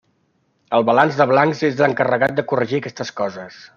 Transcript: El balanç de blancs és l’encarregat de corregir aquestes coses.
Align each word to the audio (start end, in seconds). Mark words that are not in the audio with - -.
El 0.77 0.85
balanç 0.87 1.19
de 1.19 1.27
blancs 1.33 1.61
és 1.69 1.77
l’encarregat 1.83 2.35
de 2.41 2.47
corregir 2.53 2.81
aquestes 2.81 3.13
coses. 3.21 3.61